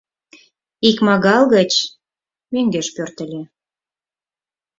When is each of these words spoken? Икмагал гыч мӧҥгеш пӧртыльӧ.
Икмагал 0.89 1.43
гыч 1.55 1.71
мӧҥгеш 2.53 2.87
пӧртыльӧ. 2.95 3.41